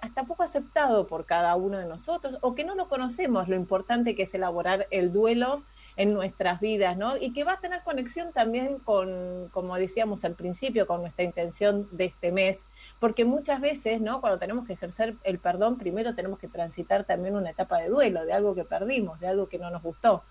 [0.00, 4.14] hasta poco aceptado por cada uno de nosotros o que no lo conocemos lo importante
[4.14, 5.64] que es elaborar el duelo
[5.96, 7.16] en nuestras vidas, ¿no?
[7.16, 11.88] Y que va a tener conexión también con, como decíamos al principio, con nuestra intención
[11.90, 12.58] de este mes,
[13.00, 14.20] porque muchas veces, ¿no?
[14.20, 18.24] Cuando tenemos que ejercer el perdón, primero tenemos que transitar también una etapa de duelo,
[18.24, 20.22] de algo que perdimos, de algo que no nos gustó.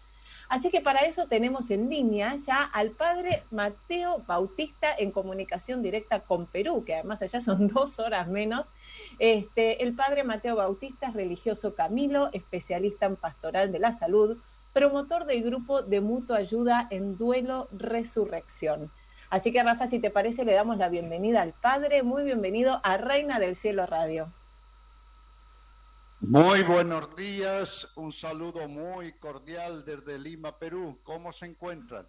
[0.53, 6.19] Así que para eso tenemos en línea ya al padre Mateo Bautista en comunicación directa
[6.19, 8.67] con Perú, que además allá son dos horas menos.
[9.17, 14.37] Este, el padre Mateo Bautista es religioso Camilo, especialista en pastoral de la salud,
[14.73, 18.91] promotor del grupo de mutua ayuda en duelo resurrección.
[19.31, 22.03] Así que Rafa, si te parece, le damos la bienvenida al padre.
[22.03, 24.27] Muy bienvenido a Reina del Cielo Radio.
[26.25, 30.97] Muy buenos días, un saludo muy cordial desde Lima, Perú.
[31.03, 32.07] ¿Cómo se encuentran?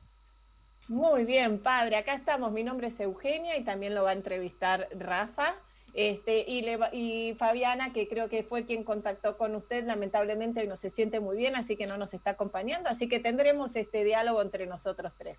[0.87, 1.97] Muy bien, padre.
[1.97, 2.53] Acá estamos.
[2.53, 5.57] Mi nombre es Eugenia y también lo va a entrevistar Rafa.
[5.95, 10.77] Este, y, y Fabiana, que creo que fue quien contactó con usted, lamentablemente hoy no
[10.77, 14.43] se siente muy bien, así que no nos está acompañando, así que tendremos este diálogo
[14.43, 15.39] entre nosotros tres.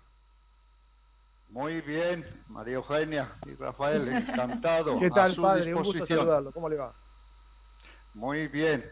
[1.48, 4.98] Muy bien, María Eugenia y Rafael, encantado.
[4.98, 5.74] ¿Qué tal, padre?
[5.74, 6.52] Un gusto saludarlo.
[6.52, 6.94] ¿Cómo le va?
[8.16, 8.90] Muy bien.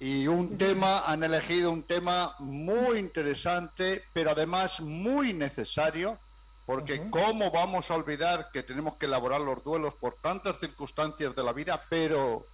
[0.00, 6.18] Y un tema, han elegido un tema muy interesante, pero además muy necesario,
[6.66, 11.44] porque ¿cómo vamos a olvidar que tenemos que elaborar los duelos por tantas circunstancias de
[11.44, 11.80] la vida?
[11.88, 12.44] Pero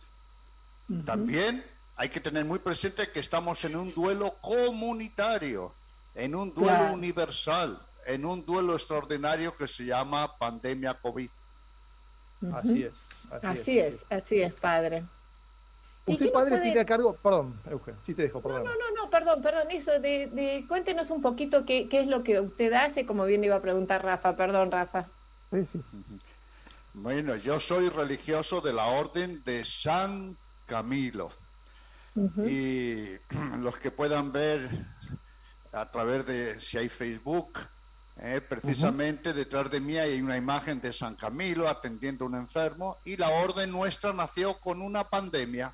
[1.06, 1.64] también
[1.96, 5.72] hay que tener muy presente que estamos en un duelo comunitario,
[6.14, 11.30] en un duelo universal, en un duelo extraordinario que se llama pandemia COVID.
[12.54, 12.92] Así es.
[13.42, 15.04] Así, es, así es, padre.
[16.04, 17.14] Usted, padre, tiene a cargo.
[17.14, 18.64] Perdón, Eugen, sí te dejo, perdón.
[18.64, 19.70] No, no, no, perdón, perdón.
[19.70, 23.56] Eso, de, cuéntenos un poquito qué, qué, es lo que usted hace, como bien iba
[23.56, 24.36] a preguntar Rafa.
[24.36, 25.06] Perdón, Rafa.
[25.52, 25.80] Sí, sí.
[26.94, 30.36] Bueno, yo soy religioso de la Orden de San
[30.66, 31.30] Camilo.
[32.14, 33.06] Y
[33.60, 34.68] los que puedan ver
[35.72, 37.58] a través de si hay Facebook,
[38.18, 42.98] eh, precisamente detrás de mí hay una imagen de San Camilo atendiendo a un enfermo
[43.04, 45.72] y la orden nuestra nació con una pandemia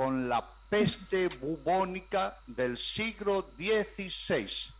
[0.00, 4.72] con la peste bubónica del siglo XVI.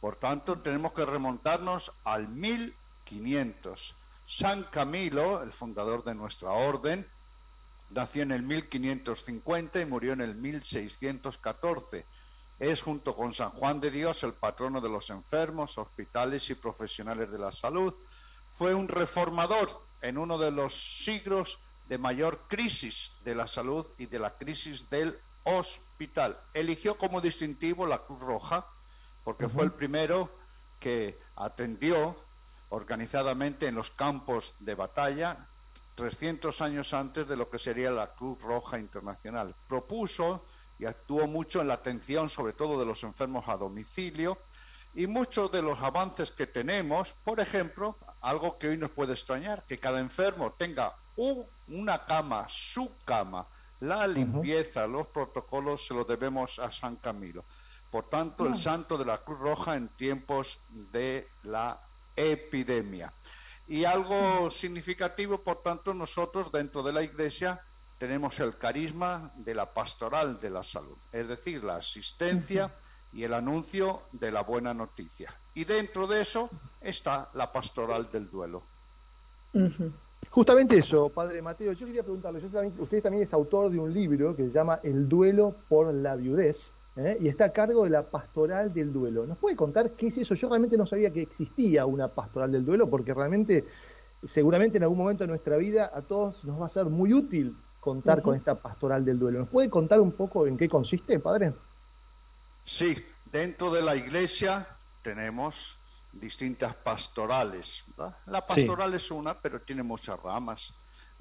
[0.00, 3.94] Por tanto, tenemos que remontarnos al 1500.
[4.26, 7.06] San Camilo, el fundador de nuestra orden,
[7.90, 12.04] nació en el 1550 y murió en el 1614.
[12.58, 17.30] Es junto con San Juan de Dios el patrono de los enfermos, hospitales y profesionales
[17.30, 17.94] de la salud.
[18.58, 19.70] Fue un reformador
[20.02, 24.88] en uno de los siglos de mayor crisis de la salud y de la crisis
[24.90, 26.38] del hospital.
[26.52, 28.66] Eligió como distintivo la Cruz Roja
[29.24, 30.30] porque fue el primero
[30.80, 32.16] que atendió
[32.70, 35.36] organizadamente en los campos de batalla
[35.94, 39.54] 300 años antes de lo que sería la Cruz Roja Internacional.
[39.68, 40.44] Propuso
[40.78, 44.38] y actuó mucho en la atención sobre todo de los enfermos a domicilio
[44.94, 49.64] y muchos de los avances que tenemos, por ejemplo, algo que hoy nos puede extrañar,
[49.68, 53.46] que cada enfermo tenga una cama, su cama,
[53.80, 57.44] la limpieza, los protocolos se los debemos a San Camilo.
[57.90, 60.58] Por tanto, el santo de la Cruz Roja en tiempos
[60.92, 61.78] de la
[62.16, 63.12] epidemia.
[63.66, 67.60] Y algo significativo, por tanto, nosotros dentro de la Iglesia
[67.98, 72.72] tenemos el carisma de la pastoral de la salud, es decir, la asistencia
[73.12, 75.34] y el anuncio de la buena noticia.
[75.54, 76.48] Y dentro de eso
[76.80, 78.62] está la pastoral del duelo.
[80.30, 82.40] Justamente eso, padre Mateo, yo quería preguntarle,
[82.78, 86.70] usted también es autor de un libro que se llama El duelo por la viudez
[86.96, 87.16] ¿eh?
[87.20, 89.26] y está a cargo de la pastoral del duelo.
[89.26, 90.34] ¿Nos puede contar qué es eso?
[90.34, 93.64] Yo realmente no sabía que existía una pastoral del duelo porque realmente,
[94.24, 97.56] seguramente en algún momento de nuestra vida a todos nos va a ser muy útil
[97.80, 99.38] contar con esta pastoral del duelo.
[99.40, 101.54] ¿Nos puede contar un poco en qué consiste, padre?
[102.64, 102.96] Sí,
[103.32, 104.66] dentro de la iglesia
[105.02, 105.77] tenemos
[106.12, 107.84] distintas pastorales.
[108.26, 110.72] La pastoral es una, pero tiene muchas ramas.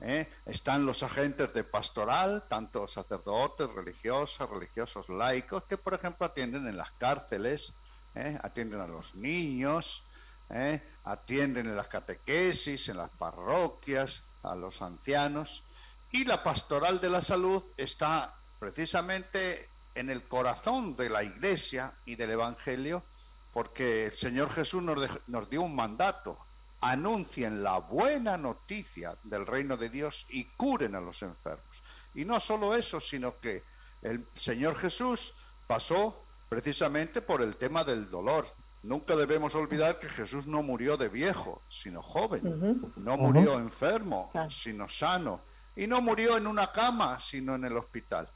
[0.01, 0.31] ¿eh?
[0.45, 6.77] Están los agentes de pastoral, tanto sacerdotes, religiosas, religiosos laicos, que por ejemplo atienden en
[6.77, 7.73] las cárceles,
[8.15, 8.37] ¿eh?
[8.41, 10.03] atienden a los niños,
[10.49, 10.81] ¿eh?
[11.03, 15.63] atienden en las catequesis, en las parroquias, a los ancianos.
[16.11, 22.15] Y la pastoral de la salud está precisamente en el corazón de la iglesia y
[22.15, 23.03] del Evangelio,
[23.53, 26.37] porque el Señor Jesús nos, dio un mandato,
[26.81, 31.81] anuncien la buena noticia del reino de Dios y curen a los enfermos.
[32.13, 33.63] Y no solo eso, sino que
[34.01, 35.33] el Señor Jesús
[35.67, 36.15] pasó
[36.49, 38.47] precisamente por el tema del dolor.
[38.83, 42.81] Nunca debemos olvidar que Jesús no murió de viejo, sino joven.
[42.95, 45.41] No murió enfermo, sino sano.
[45.75, 48.27] y no murió en una cama, sino en el hospital.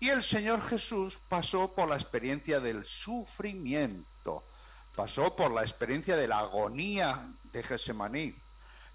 [0.00, 4.08] Y el Señor Jesús pasó por la experiencia del sufrimiento,
[4.98, 8.34] pasó por la experiencia de la agonía de Gesemaní.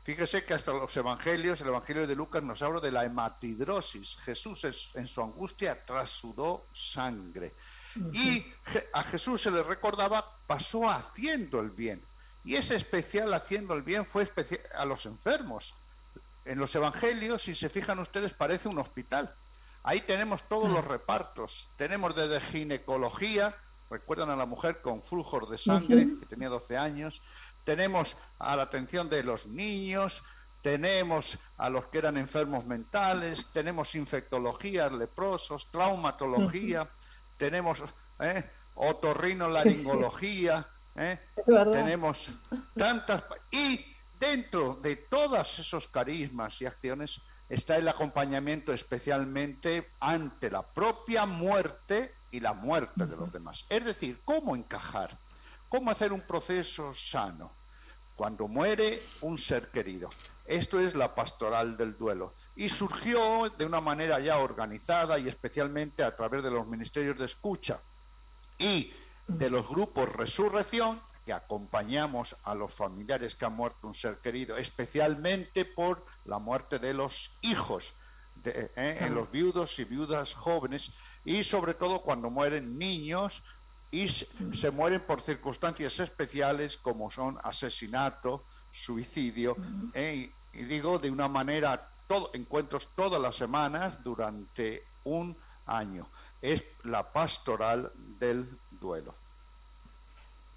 [0.04, 4.18] Fíjese que hasta los evangelios, el evangelio de Lucas nos habla de la hematidrosis.
[4.18, 4.66] Jesús
[4.96, 7.54] en su angustia trasudó sangre.
[8.12, 8.46] Y
[8.92, 12.04] a Jesús se le recordaba, pasó haciendo el bien.
[12.44, 15.74] Y ese especial haciendo el bien fue especial a los enfermos.
[16.44, 19.34] En los evangelios, si se fijan ustedes, parece un hospital.
[19.84, 21.70] Ahí tenemos todos los repartos.
[21.78, 23.56] Tenemos desde ginecología,
[23.94, 27.22] recuerdan a la mujer con flujos de sangre, que tenía 12 años.
[27.64, 30.24] Tenemos a la atención de los niños,
[30.64, 36.88] tenemos a los que eran enfermos mentales, tenemos infectología, leprosos, traumatología,
[37.38, 37.84] tenemos
[38.20, 38.44] ¿eh?
[38.74, 41.20] otorrinolaringología, ¿eh?
[41.46, 42.32] tenemos
[42.76, 43.24] tantas...
[43.52, 43.86] Y
[44.20, 52.12] dentro de todos esos carismas y acciones está el acompañamiento especialmente ante la propia muerte
[52.34, 53.64] y la muerte de los demás.
[53.70, 55.16] Es decir, cómo encajar,
[55.70, 57.52] cómo hacer un proceso sano
[58.16, 60.10] cuando muere un ser querido.
[60.46, 62.34] Esto es la pastoral del duelo.
[62.56, 67.26] Y surgió de una manera ya organizada y especialmente a través de los ministerios de
[67.26, 67.80] escucha
[68.58, 68.92] y
[69.28, 74.58] de los grupos Resurrección, que acompañamos a los familiares que han muerto un ser querido,
[74.58, 77.94] especialmente por la muerte de los hijos,
[78.44, 80.92] de, eh, en los viudos y viudas jóvenes,
[81.26, 83.42] y sobre todo cuando mueren niños
[83.92, 89.56] y se, mueren por circunstancias especiales como son asesinato, suicidio,
[89.94, 95.38] eh, y, digo de una manera, todo, encuentros todas las semanas durante un
[95.68, 96.08] año.
[96.42, 99.14] Es la pastoral del duelo.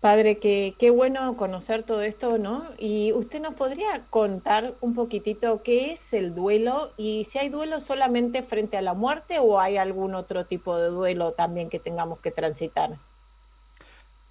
[0.06, 2.64] Padre, qué, qué bueno conocer todo esto, ¿no?
[2.78, 7.80] Y usted nos podría contar un poquitito qué es el duelo y si hay duelo
[7.80, 12.20] solamente frente a la muerte o hay algún otro tipo de duelo también que tengamos
[12.20, 12.96] que transitar.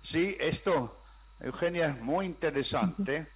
[0.01, 0.95] Sí, esto,
[1.41, 3.27] Eugenia, es muy interesante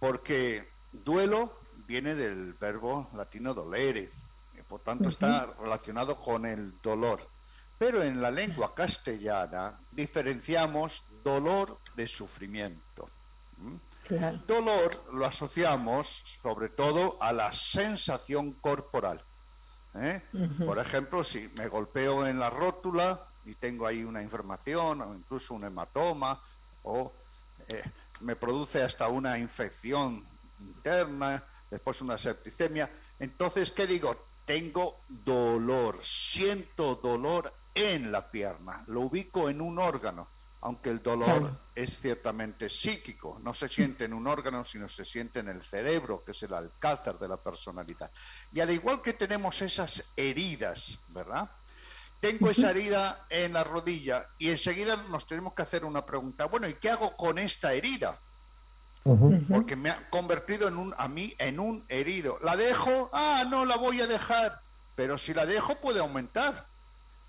[0.00, 1.50] porque duelo
[1.86, 4.10] viene del verbo latino dolere,
[4.52, 7.26] y por tanto está relacionado con el dolor.
[7.78, 13.08] Pero en la lengua castellana diferenciamos dolor de sufrimiento.
[14.46, 19.20] Dolor lo asociamos sobre todo a la sensación corporal.
[19.94, 20.20] ¿eh?
[20.64, 25.54] Por ejemplo, si me golpeo en la rótula y tengo ahí una inflamación o incluso
[25.54, 26.38] un hematoma
[26.82, 27.12] o
[27.68, 27.82] eh,
[28.20, 30.22] me produce hasta una infección
[30.60, 34.16] interna, después una septicemia, entonces, ¿qué digo?
[34.44, 40.28] Tengo dolor, siento dolor en la pierna, lo ubico en un órgano,
[40.64, 45.40] aunque el dolor es ciertamente psíquico, no se siente en un órgano, sino se siente
[45.40, 48.10] en el cerebro, que es el alcázar de la personalidad.
[48.50, 51.50] Y al igual que tenemos esas heridas, ¿verdad?
[52.18, 56.66] Tengo esa herida en la rodilla y enseguida nos tenemos que hacer una pregunta, bueno,
[56.66, 58.18] ¿y qué hago con esta herida?
[59.50, 62.38] Porque me ha convertido en un, a mí en un herido.
[62.42, 63.10] ¿La dejo?
[63.12, 64.60] Ah, no la voy a dejar.
[64.96, 66.66] Pero si la dejo puede aumentar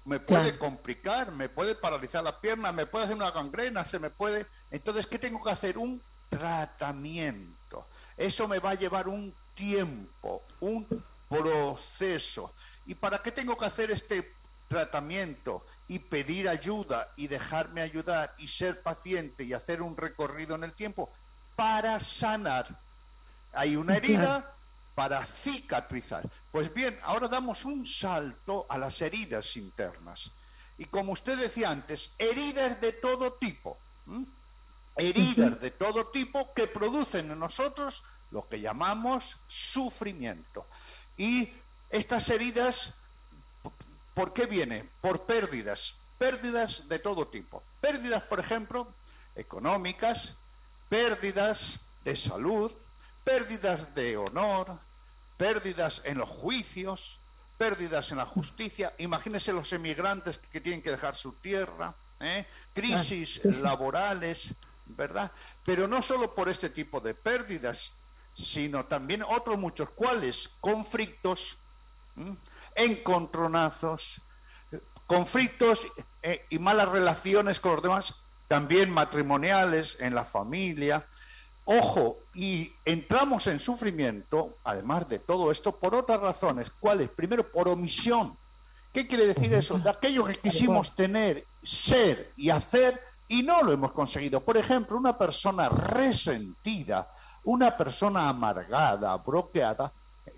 [0.05, 4.11] me puede complicar, me puede paralizar la pierna, me puede hacer una gangrena, se me
[4.11, 4.45] puede...
[4.69, 5.77] Entonces, ¿qué tengo que hacer?
[5.77, 7.87] Un tratamiento.
[8.15, 12.53] Eso me va a llevar un tiempo, un proceso.
[12.85, 14.31] ¿Y para qué tengo que hacer este
[14.67, 20.65] tratamiento y pedir ayuda y dejarme ayudar y ser paciente y hacer un recorrido en
[20.65, 21.09] el tiempo?
[21.55, 22.67] Para sanar.
[23.53, 24.54] Hay una herida
[24.95, 26.27] para cicatrizar.
[26.51, 30.31] Pues bien, ahora damos un salto a las heridas internas.
[30.77, 33.77] Y como usted decía antes, heridas de todo tipo.
[34.95, 40.65] Heridas de todo tipo que producen en nosotros lo que llamamos sufrimiento.
[41.17, 41.49] Y
[41.89, 42.91] estas heridas,
[44.13, 44.89] ¿por qué vienen?
[45.01, 45.95] Por pérdidas.
[46.17, 47.61] Pérdidas de todo tipo.
[47.81, 48.87] Pérdidas, por ejemplo,
[49.35, 50.33] económicas,
[50.87, 52.71] pérdidas de salud,
[53.25, 54.77] pérdidas de honor,
[55.37, 57.17] pérdidas en los juicios,
[57.57, 58.93] pérdidas en la justicia.
[58.97, 62.45] Imagínense los emigrantes que tienen que dejar su tierra, ¿eh?
[62.73, 64.53] crisis laborales,
[64.85, 65.31] ¿verdad?
[65.63, 67.95] Pero no solo por este tipo de pérdidas,
[68.35, 70.49] sino también otros muchos, ¿cuáles?
[70.59, 71.57] Conflictos,
[72.75, 74.21] encontronazos,
[75.07, 75.87] conflictos
[76.21, 78.15] eh, y malas relaciones con los demás,
[78.47, 81.05] también matrimoniales, en la familia,
[81.65, 86.71] Ojo, y entramos en sufrimiento, además de todo esto, por otras razones.
[86.79, 87.09] ¿Cuáles?
[87.09, 88.37] Primero, por omisión.
[88.93, 89.77] ¿Qué quiere decir eso?
[89.79, 94.41] De aquello que quisimos tener, ser y hacer y no lo hemos conseguido.
[94.41, 97.09] Por ejemplo, una persona resentida,
[97.43, 99.91] una persona amargada, bloqueada,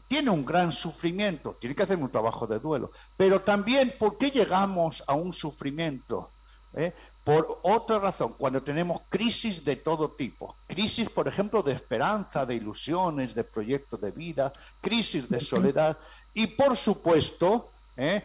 [0.07, 2.91] tiene un gran sufrimiento, tiene que hacer un trabajo de duelo.
[3.17, 6.29] Pero también, ¿por qué llegamos a un sufrimiento?
[6.73, 6.93] ¿Eh?
[7.27, 12.55] Por otra razón, cuando tenemos crisis de todo tipo, crisis, por ejemplo, de esperanza, de
[12.55, 15.97] ilusiones, de proyectos de vida, crisis de soledad,
[16.33, 18.23] y por supuesto, ¿eh?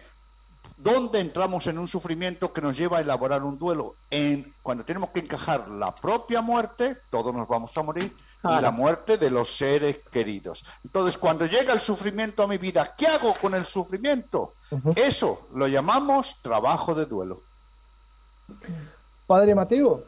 [0.76, 3.96] ¿dónde entramos en un sufrimiento que nos lleva a elaborar un duelo?
[4.08, 8.70] En, cuando tenemos que encajar la propia muerte, todos nos vamos a morir, y la
[8.70, 10.64] muerte de los seres queridos.
[10.84, 14.54] Entonces, cuando llega el sufrimiento a mi vida, ¿qué hago con el sufrimiento?
[14.94, 17.42] Eso lo llamamos trabajo de duelo.
[19.26, 20.02] Padre Mateo,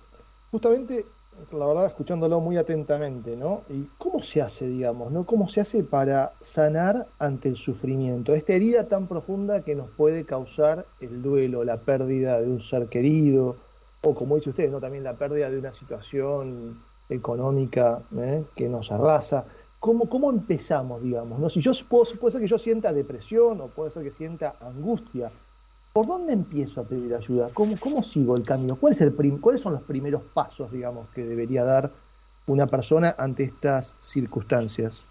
[0.50, 1.04] justamente,
[1.52, 3.62] la verdad, escuchándolo muy atentamente, ¿no?
[3.68, 5.24] ¿Y cómo se hace, digamos, ¿no?
[5.24, 8.34] ¿Cómo se hace para sanar ante el sufrimiento?
[8.34, 12.88] Esta herida tan profunda que nos puede causar el duelo, la pérdida de un ser
[12.88, 13.56] querido,
[14.02, 14.80] o como dice usted, ¿no?
[14.80, 18.44] También la pérdida de una situación económica ¿eh?
[18.54, 19.44] que nos arrasa.
[19.80, 21.38] ¿Cómo, ¿Cómo empezamos, digamos?
[21.38, 21.50] ¿no?
[21.50, 25.30] Si yo puede ser que yo sienta depresión o puede ser que sienta angustia,
[25.94, 27.50] ¿Por dónde empiezo a pedir ayuda?
[27.54, 28.74] ¿Cómo, cómo sigo el camino?
[28.74, 31.88] ¿Cuál es el ¿Cuáles son los primeros pasos, digamos, que debería dar
[32.48, 35.04] una persona ante estas circunstancias?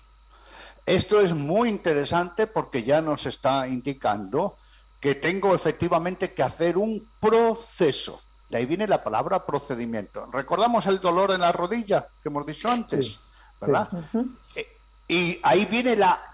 [0.85, 4.57] Esto es muy interesante porque ya nos está indicando
[4.99, 8.19] que tengo efectivamente que hacer un proceso.
[8.49, 10.25] De ahí viene la palabra procedimiento.
[10.33, 13.21] Recordamos el dolor en la rodilla que hemos dicho antes,
[13.61, 13.87] ¿verdad?
[14.53, 14.67] Eh,
[15.07, 16.29] y ahí viene la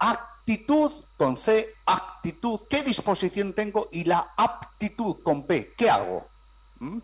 [0.50, 6.26] actitud con C, actitud, qué disposición tengo y la aptitud con P, ¿qué hago?
[6.80, 6.98] ¿Mm?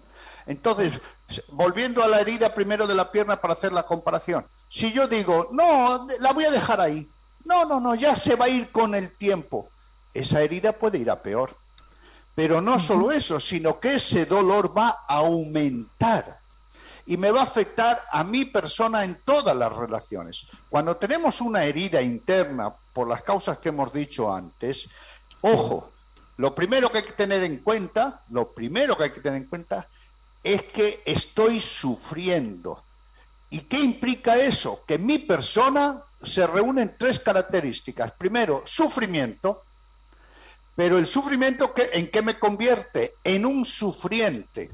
[0.47, 1.01] Entonces,
[1.49, 5.49] volviendo a la herida primero de la pierna para hacer la comparación, si yo digo,
[5.53, 7.09] no, la voy a dejar ahí,
[7.45, 9.69] no, no, no, ya se va a ir con el tiempo,
[10.13, 11.57] esa herida puede ir a peor.
[12.35, 16.41] Pero no solo eso, sino que ese dolor va a aumentar
[17.07, 20.47] y me va a afectar a mi persona en todas las relaciones.
[20.69, 24.89] Cuando tenemos una herida interna por las causas que hemos dicho antes,
[25.41, 25.93] ojo,
[26.37, 29.49] lo primero que hay que tener en cuenta, lo primero que hay que tener en
[29.49, 29.89] cuenta
[30.43, 32.83] es que estoy sufriendo.
[33.51, 34.83] ¿Y qué implica eso?
[34.87, 38.13] Que mi persona se reúnen tres características.
[38.13, 39.63] Primero, sufrimiento,
[40.75, 43.15] pero el sufrimiento en qué me convierte?
[43.23, 44.71] En un sufriente.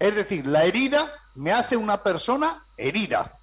[0.00, 3.38] Es decir, la herida me hace una persona herida.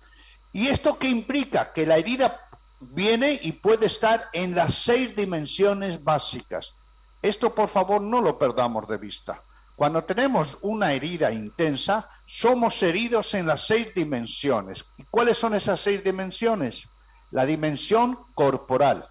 [0.52, 1.72] ¿Y esto qué implica?
[1.72, 2.42] Que la herida
[2.80, 6.74] viene y puede estar en las seis dimensiones básicas.
[7.22, 9.42] Esto, por favor, no lo perdamos de vista.
[9.76, 14.84] Cuando tenemos una herida intensa, somos heridos en las seis dimensiones.
[14.98, 16.90] ¿Y cuáles son esas seis dimensiones?
[17.30, 19.08] La dimensión corporal,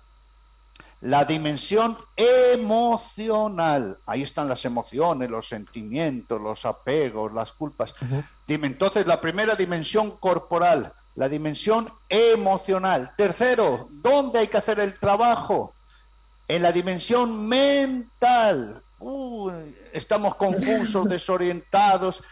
[1.01, 3.99] la dimensión emocional.
[4.07, 7.95] Ahí están las emociones, los sentimientos, los apegos, las culpas.
[8.49, 13.13] Entonces, la primera dimensión corporal, la dimensión emocional.
[13.17, 15.75] Tercero, ¿dónde hay que hacer el trabajo?
[16.49, 18.83] En la dimensión mental.
[19.93, 22.23] estamos confusos, desorientados,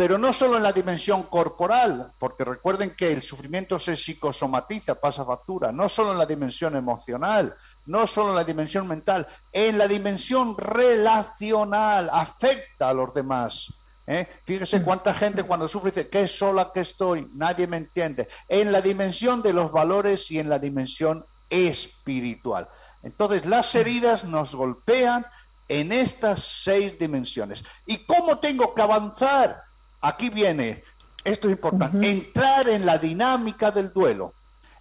[0.00, 5.26] pero no solo en la dimensión corporal, porque recuerden que el sufrimiento se psicosomatiza, pasa
[5.26, 7.54] factura, no solo en la dimensión emocional,
[7.90, 13.74] no solo en la dimensión mental, en la dimensión relacional, afecta a los demás.
[14.06, 14.28] ¿eh?
[14.44, 18.28] Fíjese cuánta gente cuando sufre dice, qué sola que estoy, nadie me entiende.
[18.48, 22.68] En la dimensión de los valores y en la dimensión espiritual.
[23.02, 25.26] Entonces las heridas nos golpean
[25.68, 27.64] en estas seis dimensiones.
[27.86, 29.64] ¿Y cómo tengo que avanzar?
[30.00, 30.84] Aquí viene,
[31.24, 34.32] esto es importante, entrar en la dinámica del duelo.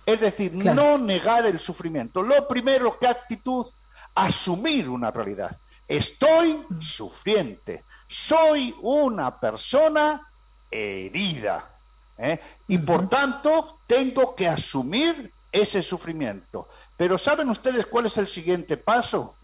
[0.09, 2.23] Es decir, no negar el sufrimiento.
[2.23, 3.67] Lo primero, ¿qué actitud?
[4.15, 5.55] Asumir una realidad.
[5.87, 7.83] Estoy sufriente.
[8.07, 10.27] Soy una persona
[10.71, 11.69] herida.
[12.17, 12.39] ¿eh?
[12.67, 16.67] Y por tanto, tengo que asumir ese sufrimiento.
[16.97, 19.35] Pero ¿saben ustedes cuál es el siguiente paso?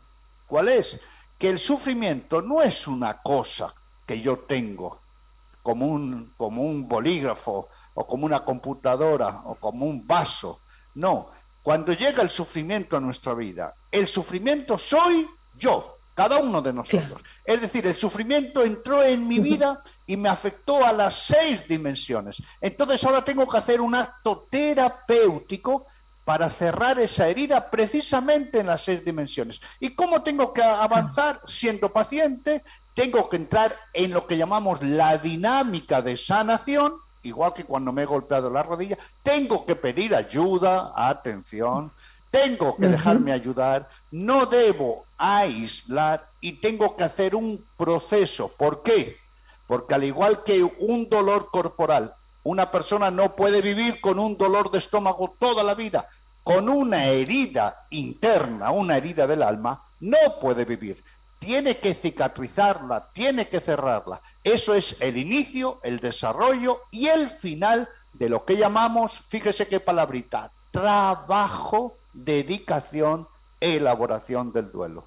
[0.47, 0.99] ¿Cuál es?
[1.37, 3.71] Que el sufrimiento no es una cosa
[4.07, 4.99] que yo tengo,
[5.61, 10.59] como un, como un bolígrafo o como una computadora o como un vaso.
[10.93, 11.31] No,
[11.63, 17.21] cuando llega el sufrimiento a nuestra vida, el sufrimiento soy yo, cada uno de nosotros.
[17.43, 22.43] Es decir, el sufrimiento entró en mi vida y me afectó a las seis dimensiones.
[22.61, 25.87] Entonces ahora tengo que hacer un acto terapéutico
[26.23, 29.61] para cerrar esa herida precisamente en las seis dimensiones.
[29.79, 31.41] ¿Y cómo tengo que avanzar?
[31.45, 32.63] Siendo paciente,
[32.95, 36.95] tengo que entrar en lo que llamamos la dinámica de sanación,
[37.25, 41.91] igual que cuando me he golpeado la rodilla, tengo que pedir ayuda, atención,
[42.31, 48.49] tengo que dejarme ayudar, no debo aislar y tengo que hacer un proceso.
[48.57, 49.17] ¿Por qué?
[49.67, 52.13] Porque al igual que un dolor corporal,
[52.43, 56.07] una persona no puede vivir con un dolor de estómago toda la vida.
[56.45, 61.03] con una herida interna, una herida del alma, no puede vivir.
[61.39, 64.21] Tiene que cicatrizarla, tiene que cerrarla.
[64.43, 69.79] Eso es el inicio, el desarrollo y el final de lo que llamamos, fíjese qué
[69.79, 73.27] palabrita, trabajo, dedicación,
[73.59, 75.05] elaboración del duelo.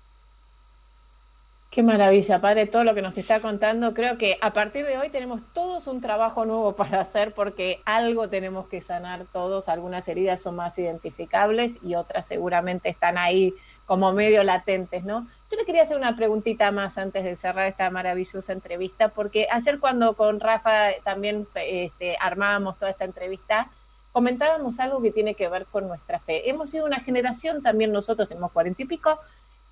[1.71, 3.93] Qué maravilla, padre, todo lo que nos está contando.
[3.93, 8.31] Creo que a partir de hoy tenemos todos un trabajo nuevo para hacer porque algo
[8.31, 9.69] tenemos que sanar todos.
[9.69, 13.55] Algunas heridas son más identificables y otras seguramente están ahí
[13.89, 15.27] como medio latentes, ¿no?
[15.51, 19.81] Yo le quería hacer una preguntita más antes de cerrar esta maravillosa entrevista, porque ayer
[19.81, 23.71] cuando con Rafa también este, armábamos toda esta entrevista,
[24.13, 26.51] comentábamos algo que tiene que ver con nuestra fe.
[26.51, 29.21] Hemos sido una generación, también nosotros tenemos cuarenta y pico,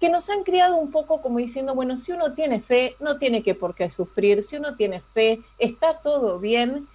[0.00, 3.42] que nos han criado un poco como diciendo, bueno, si uno tiene fe, no tiene
[3.42, 6.88] que por qué sufrir, si uno tiene fe, está todo bien.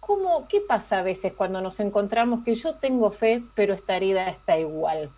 [0.00, 4.26] ¿Cómo, ¿Qué pasa a veces cuando nos encontramos que yo tengo fe, pero esta herida
[4.30, 5.10] está igual?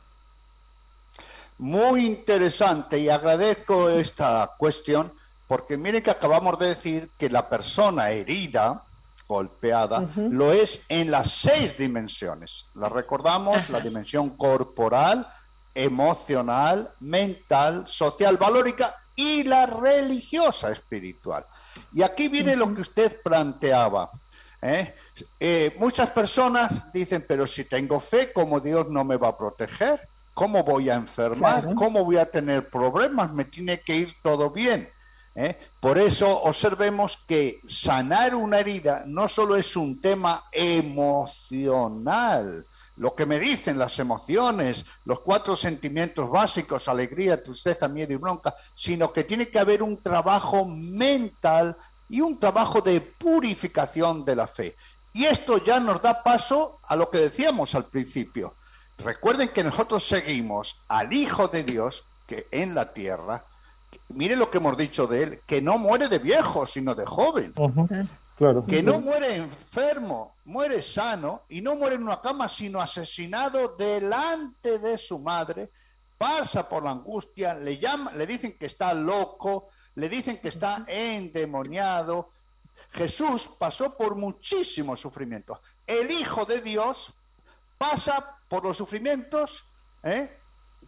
[1.59, 5.13] Muy interesante y agradezco esta cuestión
[5.47, 8.83] porque miren que acabamos de decir que la persona herida,
[9.29, 12.67] golpeada, lo es en las seis dimensiones.
[12.75, 15.27] La recordamos, la dimensión corporal,
[15.75, 21.47] emocional, mental, social, valórica y la religiosa espiritual.
[21.93, 24.11] Y aquí viene lo que usted planteaba.
[24.63, 24.95] ¿eh?
[25.39, 30.01] Eh, muchas personas dicen, pero si tengo fe, ¿cómo Dios no me va a proteger?
[30.35, 31.75] ¿Cómo voy a enfermar?
[31.75, 33.33] ¿Cómo voy a tener problemas?
[33.33, 34.91] Me tiene que ir todo bien.
[35.35, 35.57] ¿eh?
[35.81, 41.87] Por eso observemos que sanar una herida no solo es un tema emocional,
[42.97, 48.55] lo que me dicen las emociones, los cuatro sentimientos básicos, alegría, tristeza, miedo y bronca,
[48.75, 51.77] sino que tiene que haber un trabajo mental
[52.09, 54.77] y un trabajo de purificación de la fe.
[55.13, 58.55] Y esto ya nos da paso a lo que decíamos al principio.
[58.99, 63.45] Recuerden que nosotros seguimos al Hijo de Dios que en la tierra,
[64.09, 67.53] mire lo que hemos dicho de él, que no muere de viejo, sino de joven.
[68.67, 74.79] Que no muere enfermo, muere sano y no muere en una cama, sino asesinado delante
[74.79, 75.71] de su madre,
[76.19, 80.85] pasa por la angustia, le llaman, le dicen que está loco, le dicen que está
[80.87, 82.31] endemoniado.
[82.91, 85.59] Jesús pasó por muchísimos sufrimientos.
[85.87, 87.13] El Hijo de Dios
[87.79, 89.65] pasa por los sufrimientos
[90.03, 90.37] ¿eh?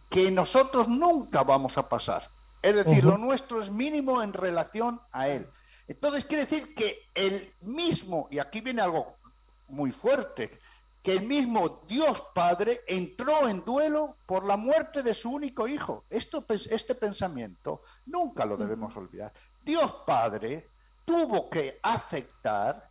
[0.09, 2.29] que nosotros nunca vamos a pasar.
[2.61, 5.47] Es decir, lo nuestro es mínimo en relación a Él.
[5.87, 9.17] Entonces quiere decir que el mismo, y aquí viene algo
[9.69, 10.59] muy fuerte,
[11.01, 16.03] que el mismo Dios Padre entró en duelo por la muerte de su único hijo.
[16.09, 19.31] Esto, este pensamiento nunca lo debemos olvidar.
[19.63, 20.69] Dios Padre
[21.05, 22.89] tuvo que aceptar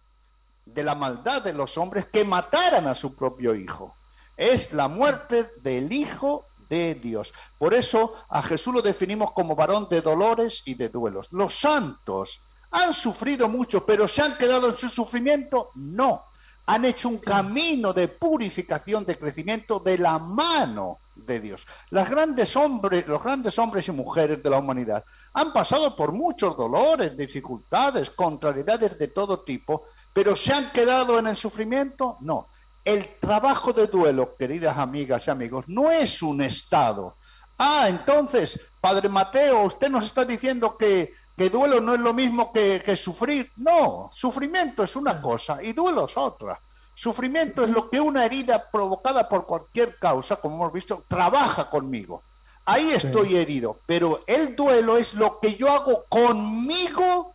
[0.64, 3.94] de la maldad de los hombres que mataran a su propio hijo.
[4.36, 7.32] Es la muerte del Hijo de Dios.
[7.58, 11.28] Por eso a Jesús lo definimos como varón de dolores y de duelos.
[11.30, 12.40] Los santos
[12.72, 15.70] ¿Han sufrido mucho, pero se han quedado en su sufrimiento?
[15.76, 16.24] No.
[16.66, 21.64] Han hecho un camino de purificación, de crecimiento de la mano de Dios.
[21.90, 26.56] Las grandes hombres, los grandes hombres y mujeres de la humanidad han pasado por muchos
[26.56, 32.16] dolores, dificultades, contrariedades de todo tipo, pero se han quedado en el sufrimiento?
[32.20, 32.48] No.
[32.86, 37.16] El trabajo de duelo, queridas amigas y amigos, no es un estado.
[37.58, 42.50] Ah, entonces, Padre Mateo, usted nos está diciendo que que duelo no es lo mismo
[42.52, 43.52] que, sufrir.
[43.56, 46.58] No, sufrimiento es una cosa y duelo es otra.
[46.94, 52.22] Sufrimiento es lo que una herida provocada por cualquier causa, como hemos visto, trabaja conmigo.
[52.64, 57.34] Ahí estoy herido, pero el duelo es lo que yo hago conmigo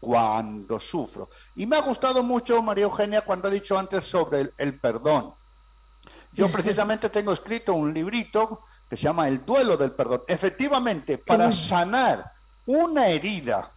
[0.00, 1.30] cuando sufro.
[1.54, 5.34] Y me ha gustado mucho, María Eugenia, cuando ha dicho antes sobre el, el perdón.
[6.32, 10.22] Yo precisamente tengo escrito un librito que se llama El duelo del perdón.
[10.28, 12.32] Efectivamente, para sanar
[12.66, 13.70] una herida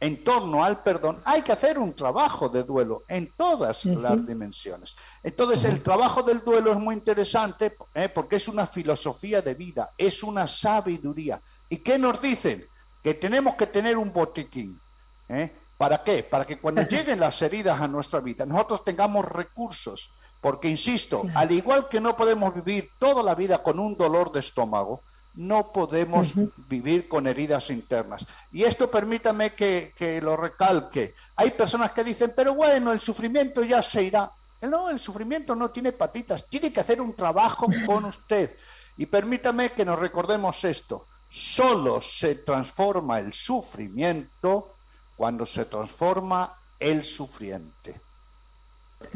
[0.00, 4.94] en torno al perdón, hay que hacer un trabajo de duelo en todas las dimensiones.
[5.22, 8.08] Entonces, el trabajo del duelo es muy interesante ¿eh?
[8.08, 11.40] porque es una filosofía de vida, es una sabiduría.
[11.68, 12.64] ¿Y qué nos dicen?
[13.02, 14.80] Que tenemos que tener un botiquín.
[15.28, 15.52] ¿Eh?
[15.76, 16.22] ¿Para qué?
[16.24, 20.10] Para que cuando lleguen las heridas a nuestra vida, nosotros tengamos recursos.
[20.40, 24.38] Porque, insisto, al igual que no podemos vivir toda la vida con un dolor de
[24.38, 25.02] estómago,
[25.34, 26.32] no podemos
[26.68, 28.24] vivir con heridas internas.
[28.52, 31.14] Y esto permítame que, lo recalque.
[31.36, 34.30] Hay personas que dicen, pero bueno, el sufrimiento ya se irá.
[34.62, 38.56] No, el sufrimiento no tiene patitas, tiene que hacer un trabajo con usted.
[38.96, 41.06] Y permítame que nos recordemos esto.
[41.30, 44.74] Solo se transforma el sufrimiento
[45.18, 48.00] cuando se transforma el sufriente.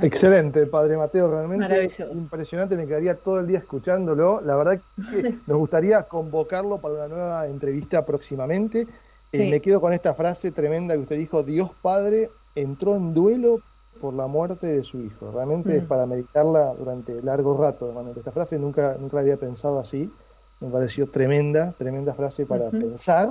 [0.01, 4.41] Excelente, Padre Mateo, realmente impresionante, me quedaría todo el día escuchándolo.
[4.41, 8.87] La verdad que nos gustaría convocarlo para una nueva entrevista próximamente.
[9.33, 13.61] Eh, me quedo con esta frase tremenda que usted dijo, Dios Padre entró en duelo
[14.01, 15.31] por la muerte de su hijo.
[15.33, 15.87] Realmente es mm.
[15.87, 17.93] para meditarla durante largo rato.
[18.17, 20.11] Esta frase nunca, nunca la había pensado así.
[20.61, 23.31] Me pareció tremenda, tremenda frase para pensar.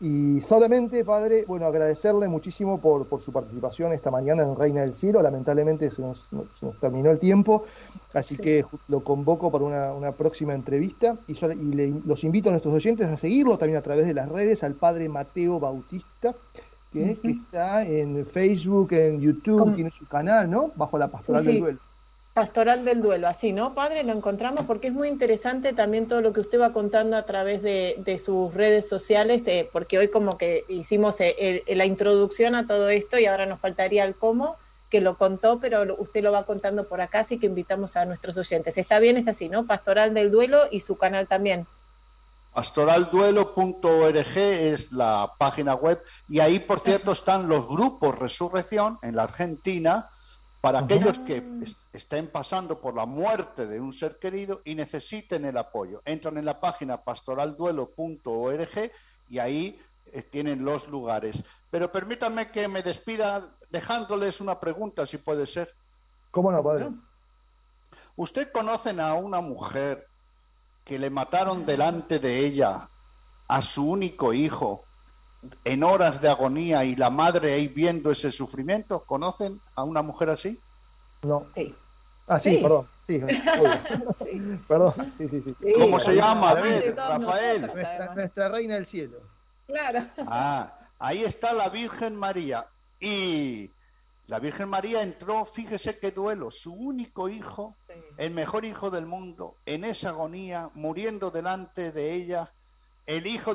[0.00, 4.94] Y solamente, Padre, bueno, agradecerle muchísimo por, por, su participación esta mañana en Reina del
[4.94, 5.20] Cielo.
[5.20, 6.28] Lamentablemente se nos,
[6.80, 7.64] terminó el tiempo,
[8.14, 11.34] así que lo convoco para una, próxima entrevista y,
[12.06, 15.08] los invito a nuestros oyentes a seguirlo también a través de las redes al Padre
[15.08, 16.32] Mateo Bautista,
[16.92, 20.70] que, está en Facebook, en YouTube, tiene su canal, ¿no?
[20.76, 21.87] Bajo la Pastoral del Duelo.
[22.38, 24.04] Pastoral del Duelo, así, ¿no, padre?
[24.04, 27.62] Lo encontramos porque es muy interesante también todo lo que usted va contando a través
[27.62, 32.90] de, sus redes sociales, eh, porque hoy como que hicimos eh, la introducción a todo
[32.90, 34.54] esto y ahora nos faltaría el cómo,
[34.88, 38.36] que lo contó, pero usted lo va contando por acá, así que invitamos a nuestros
[38.36, 38.78] oyentes.
[38.78, 39.66] Está bien, es así, ¿no?
[39.66, 41.66] Pastoral del Duelo y su canal también.
[42.54, 49.24] Pastoralduelo.org es la página web y ahí, por cierto, están los grupos Resurrección en la
[49.24, 50.08] Argentina
[50.68, 51.42] para aquellos que
[51.94, 56.02] estén pasando por la muerte de un ser querido y necesiten el apoyo.
[56.04, 58.92] Entran en la página pastoralduelo.org
[59.30, 59.80] y ahí
[60.12, 61.42] eh, tienen los lugares.
[61.70, 65.74] Pero permítanme que me despida dejándoles una pregunta, si puede ser.
[66.30, 66.90] ¿Cómo no, padre?
[68.16, 70.06] ¿Usted conocen a una mujer
[70.84, 72.90] que le mataron delante de ella
[73.48, 74.84] a su único hijo
[75.64, 79.04] en horas de agonía y la madre ahí viendo ese sufrimiento?
[79.04, 80.58] ¿Conocen a una mujer así?
[81.22, 81.46] No.
[81.54, 81.74] Sí.
[82.26, 82.88] Ah, sí, perdón.
[83.08, 83.18] Sí,
[84.68, 85.56] perdón, sí, sí, sí.
[85.78, 86.52] ¿Cómo se llama?
[86.52, 87.72] Rafael.
[88.14, 89.18] Nuestra, reina del cielo.
[89.66, 90.04] Claro.
[90.26, 92.66] Ah, ahí está la Virgen María.
[93.00, 93.70] Y
[94.26, 97.76] la Virgen María entró, fíjese qué duelo, su único hijo,
[98.18, 102.52] el mejor hijo del mundo, en esa agonía, muriendo delante de ella,
[103.06, 103.54] el hijo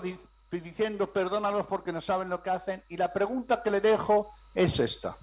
[0.61, 2.83] diciendo perdónalos porque no saben lo que hacen.
[2.89, 5.17] Y la pregunta que le dejo es esta.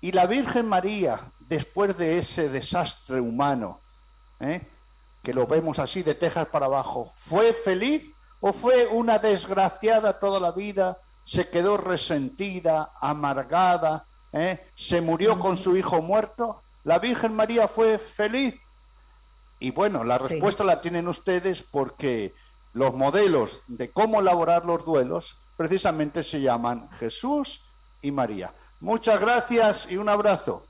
[0.00, 3.80] Y la Virgen María, después de ese desastre humano,
[4.40, 4.62] ¿eh?
[5.22, 10.40] que lo vemos así de tejas para abajo, ¿fue feliz o fue una desgraciada toda
[10.40, 10.98] la vida?
[11.24, 14.04] ¿Se quedó resentida, amargada?
[14.32, 14.66] ¿eh?
[14.74, 16.62] ¿Se murió con su hijo muerto?
[16.84, 18.56] ¿La Virgen María fue feliz?
[19.60, 22.34] Y bueno, la respuesta la tienen ustedes porque
[22.74, 27.62] los modelos de cómo elaborar los duelos precisamente se llaman Jesús
[28.00, 28.52] y María.
[28.80, 30.64] Muchas gracias y un abrazo.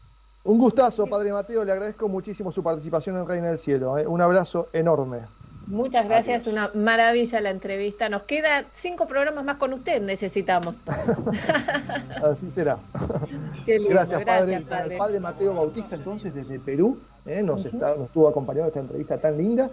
[0.45, 1.65] Un gustazo, Padre Mateo.
[1.65, 3.97] Le agradezco muchísimo su participación en Reina del Cielo.
[3.97, 4.07] ¿eh?
[4.07, 5.21] Un abrazo enorme.
[5.67, 8.09] Muchas gracias, una maravilla la entrevista.
[8.09, 10.83] Nos queda cinco programas más con usted, necesitamos.
[12.23, 12.79] Así será.
[13.67, 14.57] gracias, padre.
[14.57, 17.43] El padre Mateo Bautista, entonces, desde Perú, ¿eh?
[17.43, 19.71] nos, está, nos estuvo acompañando esta entrevista tan linda.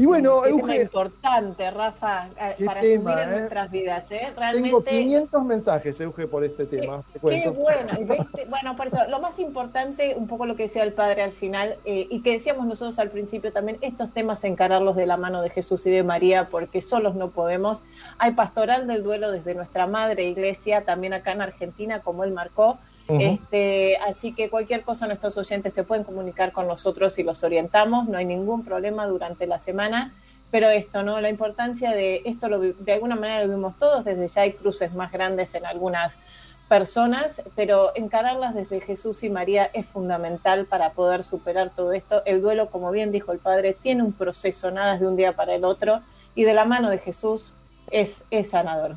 [0.00, 3.38] Y bueno, Qué tema importante, Rafa, eh, para tema, en eh?
[3.40, 4.10] nuestras vidas.
[4.10, 4.32] ¿eh?
[4.34, 4.70] Realmente...
[4.70, 7.04] Tengo 500 mensajes, Euge, por este tema.
[7.12, 7.92] Qué, bueno.
[8.48, 11.76] bueno, por eso, lo más importante, un poco lo que decía el padre al final,
[11.84, 15.50] eh, y que decíamos nosotros al principio también, estos temas encararlos de la mano de
[15.50, 17.82] Jesús y de María, porque solos no podemos.
[18.16, 22.78] Hay pastoral del duelo desde nuestra madre iglesia, también acá en Argentina, como él marcó
[23.18, 28.08] este, así que cualquier cosa nuestros oyentes se pueden comunicar con nosotros y los orientamos,
[28.08, 30.14] no hay ningún problema durante la semana,
[30.50, 31.20] pero esto, ¿no?
[31.20, 34.92] La importancia de esto lo, de alguna manera lo vimos todos, desde ya hay cruces
[34.94, 36.18] más grandes en algunas
[36.68, 42.22] personas, pero encararlas desde Jesús y María es fundamental para poder superar todo esto.
[42.26, 45.54] El duelo, como bien dijo el Padre, tiene un proceso, nada de un día para
[45.54, 46.00] el otro,
[46.36, 47.54] y de la mano de Jesús
[47.90, 48.94] es, es sanador.